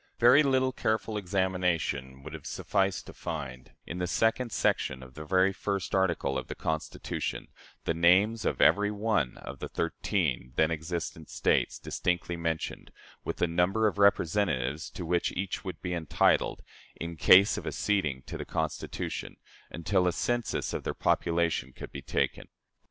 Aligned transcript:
Very 0.17 0.41
little 0.41 0.71
careful 0.71 1.15
examination 1.15 2.23
would 2.23 2.33
have 2.33 2.47
sufficed 2.47 3.05
to 3.05 3.13
find, 3.13 3.73
in 3.85 3.99
the 3.99 4.07
second 4.07 4.51
section 4.51 5.03
of 5.03 5.13
the 5.13 5.23
very 5.25 5.53
first 5.53 5.93
article 5.93 6.39
of 6.39 6.47
the 6.47 6.55
Constitution, 6.55 7.49
the 7.83 7.93
names 7.93 8.43
of 8.43 8.61
every 8.61 8.89
one 8.89 9.37
of 9.37 9.59
the 9.59 9.67
thirteen 9.69 10.53
then 10.55 10.71
existent 10.71 11.29
States 11.29 11.77
distinctly 11.77 12.35
mentioned, 12.35 12.89
with 13.23 13.35
the 13.35 13.47
number 13.47 13.85
of 13.85 13.99
representatives 13.99 14.89
to 14.89 15.05
which 15.05 15.33
each 15.33 15.63
would 15.63 15.79
be 15.83 15.93
entitled, 15.93 16.63
in 16.95 17.15
case 17.15 17.55
of 17.55 17.67
acceding 17.67 18.23
to 18.23 18.39
the 18.39 18.43
Constitution, 18.45 19.37
until 19.69 20.07
a 20.07 20.11
census 20.11 20.73
of 20.73 20.83
their 20.83 20.95
population 20.95 21.73
could 21.73 21.91
be 21.91 22.01
taken. 22.01 22.47